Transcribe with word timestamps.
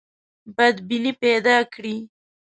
بدبیني 0.57 1.11
پیدا 1.21 1.57
کړي. 1.73 1.95